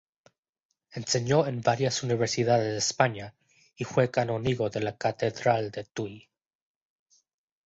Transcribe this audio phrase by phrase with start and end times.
[0.93, 3.35] Enseñó en varias universidades de España
[3.75, 6.27] y fue canónigo de la catedral de Tuy.